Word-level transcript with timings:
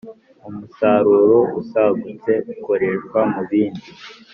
Umusaruro 0.49 1.37
usagutse 1.61 2.31
ukoreshwa 2.53 3.19
mu 3.33 3.41
bindi 3.49 3.89